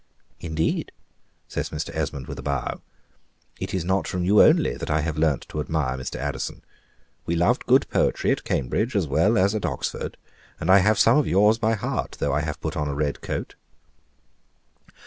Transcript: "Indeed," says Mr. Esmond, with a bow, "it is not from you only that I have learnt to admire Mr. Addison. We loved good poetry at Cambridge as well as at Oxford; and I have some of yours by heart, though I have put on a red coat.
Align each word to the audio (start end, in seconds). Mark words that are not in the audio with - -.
"Indeed," 0.39 0.91
says 1.47 1.69
Mr. 1.69 1.93
Esmond, 1.93 2.25
with 2.25 2.39
a 2.39 2.41
bow, 2.41 2.81
"it 3.59 3.71
is 3.71 3.85
not 3.85 4.07
from 4.07 4.25
you 4.25 4.41
only 4.41 4.73
that 4.75 4.89
I 4.89 5.01
have 5.01 5.15
learnt 5.15 5.47
to 5.49 5.59
admire 5.59 5.95
Mr. 5.95 6.15
Addison. 6.15 6.63
We 7.27 7.35
loved 7.35 7.67
good 7.67 7.87
poetry 7.91 8.31
at 8.31 8.43
Cambridge 8.43 8.95
as 8.95 9.05
well 9.07 9.37
as 9.37 9.53
at 9.53 9.63
Oxford; 9.63 10.17
and 10.59 10.71
I 10.71 10.79
have 10.79 10.97
some 10.97 11.19
of 11.19 11.27
yours 11.27 11.59
by 11.59 11.75
heart, 11.75 12.17
though 12.19 12.33
I 12.33 12.41
have 12.41 12.59
put 12.61 12.75
on 12.75 12.87
a 12.87 12.95
red 12.95 13.21
coat. 13.21 13.53